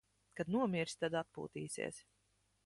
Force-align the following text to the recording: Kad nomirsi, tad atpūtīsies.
Kad 0.39 0.49
nomirsi, 0.55 0.97
tad 1.03 1.19
atpūtīsies. 1.21 2.01